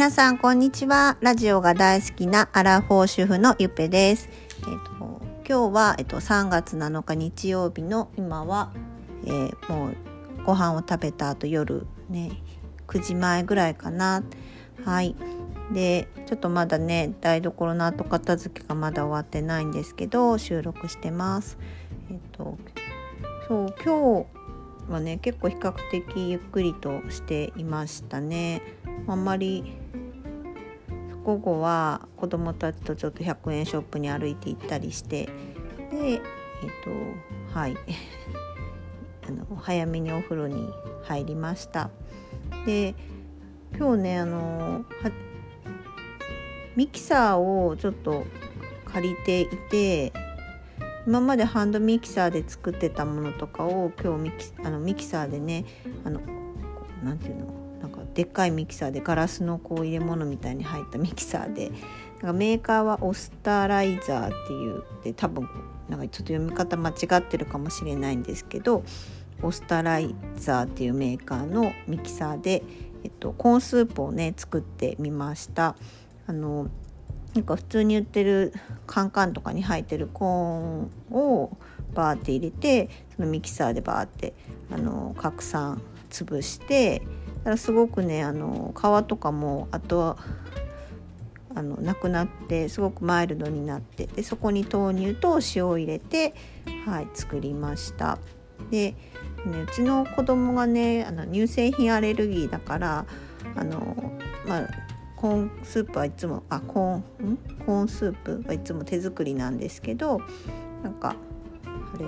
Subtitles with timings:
[0.00, 1.18] 皆さんこんにちは。
[1.20, 4.30] ラジオが大好きなアラフォー主婦のゆっぺです。
[4.60, 4.64] えっ、
[4.98, 8.72] と今日はえっ、と3月7日日曜日の今は、
[9.26, 9.96] えー、もう
[10.46, 12.32] ご飯を食べた後夜ね
[12.86, 14.22] 9時前ぐらいかな。
[14.86, 15.14] はい。
[15.70, 21.58] でちょっとまだね台所の後片付けがまだ終わってないんですけど収録してます。
[22.10, 22.56] えっ、と
[23.46, 28.62] そう今日はね結構比較的ゆっくりとしていましたね。
[29.06, 29.76] あんまり
[31.30, 35.26] 午後は子供たちとちょっと100円ショップに歩いて行ったりして
[35.90, 36.20] でえっ、
[36.84, 37.76] とはい。
[39.28, 40.68] あの早めにお風呂に
[41.04, 41.90] 入りました。
[42.66, 42.94] で
[43.78, 44.84] 今日ねあの
[46.74, 48.24] ミキサーをちょっと
[48.86, 50.12] 借りていて
[51.06, 55.64] 今までハンドミキサーで作ってたものとかを今日ミキあのミキサーでね
[56.04, 56.20] あの
[57.04, 57.59] なんていうの？
[57.80, 61.78] なんかでっかいミキサーでガラスのこう入れ物みたいに入ったミキサーでなん
[62.20, 65.48] かメーカーはオスターライザーっていうで多分
[65.88, 68.84] なんかちょっと読み方間違ってるかもしれないんですけど
[69.42, 72.62] オスターライザーっていうメーカーのミキサーで、
[73.04, 75.76] えっと、コーンスープをね作ってみました。
[76.26, 76.68] あの
[77.34, 78.52] なんか普通に売ってる
[78.86, 81.56] カンカンとかに入ってるコーンを
[81.94, 84.34] バーって入れてそのミキサーでバーって
[84.72, 87.02] あの拡散潰して
[87.40, 90.16] だからすごくねあの皮とかもあとは
[91.54, 96.34] あのなくなってすごくマイルドになってでそこに豆乳と塩を入れて、
[96.86, 98.18] はい、作りました。
[98.70, 98.94] で、
[99.46, 103.06] ね、うちの子供がねあの乳製品アレルギーだから
[103.56, 103.96] あの、
[104.46, 104.68] まあ、
[105.16, 110.20] コーンスープはいつもあコーンコーンスープはいつも手作りなんですけど
[110.82, 111.16] なんか
[111.94, 112.06] あれ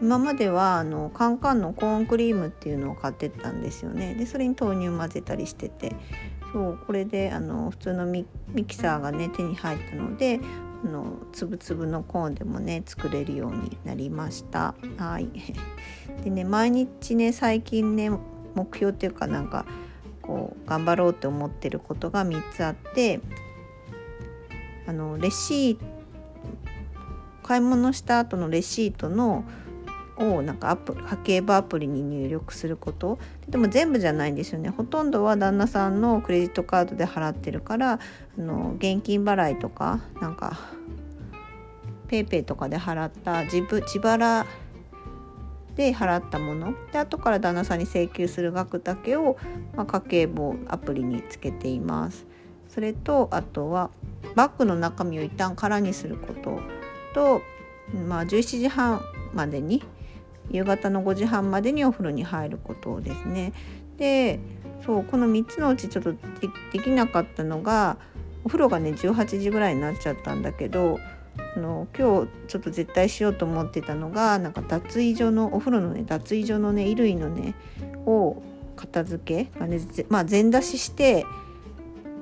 [0.00, 4.14] 今まではあのカンカンのコーンクリームっていうのを買ってたんですよね。
[4.14, 5.94] でそれに豆乳混ぜたりしてて。
[6.52, 8.26] そうこれであの普通のミ
[8.66, 10.40] キサーがね手に入ったので
[10.84, 14.74] あのつぶつぶのコーンでもね作れるようになりました。
[14.96, 15.28] はい。
[16.24, 18.10] でね毎日ね最近ね
[18.54, 19.64] 目標っていうかなんか
[20.22, 23.20] こう頑張ろうって思ってることが3つあって
[24.86, 25.84] あのレシート
[27.42, 29.44] 買い物した後のレシートの
[30.20, 33.18] をなんかアプ家計簿アプリに入力すること。
[33.48, 34.68] でも全部じゃないんですよね。
[34.68, 37.98] ほとんどは旦那さんのクレジットカードで払ってるからあ
[38.40, 40.58] の現金払いとかなんか
[42.08, 44.46] PayPay とかで払った自分自腹
[45.74, 46.74] で払ったもの。
[46.92, 49.38] で後から旦那さんに請求する額だけを、
[49.74, 52.26] まあ、家計簿アプリにつけています。
[52.68, 53.90] それとあとは
[54.36, 56.60] バッグの中身を一旦空にすること
[57.14, 57.42] と、
[58.06, 59.02] まあ、17時半
[59.32, 59.82] までに
[60.50, 63.52] 夕方の5時半までにお風呂に入ることですね。
[63.98, 64.40] で
[64.84, 66.12] そうこの3つのうちちょっと
[66.72, 67.98] できなかったのが
[68.44, 70.98] お風呂がね18時ぐらいになっちゃったんだけど
[71.56, 77.54] あの今日ちょっと絶対しようと思ってたのがなんか脱衣所のお風呂のね脱衣所のね衣類のね
[78.06, 78.42] を
[78.76, 79.78] 片付け、まあね
[80.08, 81.26] まあ、全出しして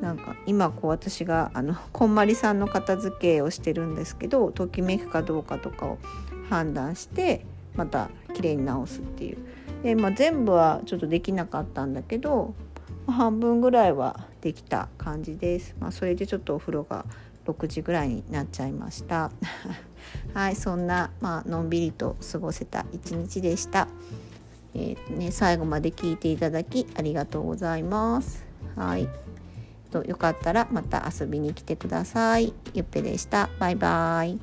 [0.00, 5.98] なんか今こう私があのこんまりさんの片付けをしてるんですけどときめくかどうかとかを
[6.48, 7.44] 判断して
[7.78, 9.38] また綺麗に直すっていう。
[9.84, 12.54] で、まあ、全部はちょっとできなかったんだけど
[13.06, 15.76] 半分ぐらいはできた感じです。
[15.78, 17.06] まあ、それでちょっとお風呂が
[17.46, 19.30] 6時ぐらいになっちゃいました。
[20.34, 23.88] はいそんな、まあのんびりと過ごせた一日でした。
[24.74, 28.44] えー、ね最後まで聞いていただきありがとうございます。
[28.76, 29.08] はい。
[29.90, 32.52] とよかったらまた遊びに来てください。
[32.74, 33.48] ゆっぺでした。
[33.58, 34.38] バイバイ。